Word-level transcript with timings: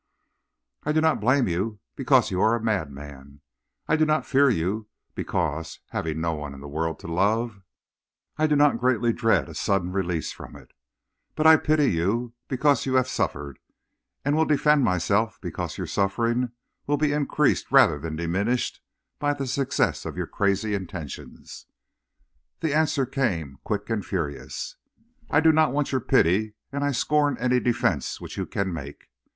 "'I 0.83 0.93
do 0.93 1.01
not 1.01 1.21
blame 1.21 1.47
you, 1.47 1.79
because 1.95 2.31
you 2.31 2.41
are 2.41 2.55
a 2.55 2.59
madman. 2.63 3.41
I 3.87 3.95
do 3.95 4.03
not 4.03 4.25
fear 4.25 4.49
you, 4.49 4.87
because, 5.13 5.79
having 5.89 6.19
no 6.19 6.33
one 6.33 6.55
in 6.55 6.59
the 6.59 6.67
world 6.67 6.97
to 7.01 7.07
love, 7.07 7.61
I 8.35 8.47
do 8.47 8.55
not 8.55 8.79
greatly 8.79 9.13
dread 9.13 9.47
a 9.47 9.53
sudden 9.53 9.91
release 9.91 10.31
from 10.31 10.55
it. 10.55 10.71
But 11.35 11.45
I 11.45 11.55
pity 11.57 11.91
you 11.91 12.33
because 12.47 12.87
you 12.87 12.95
have 12.95 13.07
suffered, 13.07 13.59
and 14.25 14.35
will 14.35 14.45
defend 14.45 14.83
myself 14.83 15.37
because 15.39 15.77
your 15.77 15.85
sufferings 15.85 16.49
will 16.87 16.97
be 16.97 17.13
increased 17.13 17.71
rather 17.71 17.99
than 17.99 18.15
diminished 18.15 18.81
by 19.19 19.35
the 19.35 19.45
success 19.45 20.03
of 20.03 20.17
your 20.17 20.25
crazy 20.25 20.73
intentions.' 20.73 21.67
"The 22.61 22.73
answer 22.73 23.05
came, 23.05 23.59
quick 23.63 23.87
and 23.91 24.03
furious: 24.03 24.77
"'I 25.29 25.41
do 25.41 25.51
not 25.51 25.71
want 25.73 25.91
your 25.91 26.01
pity, 26.01 26.55
and 26.71 26.83
I 26.83 26.89
scorn 26.89 27.37
any 27.39 27.59
defense 27.59 28.19
which 28.19 28.35
you 28.35 28.47
can 28.47 28.73
make. 28.73 29.05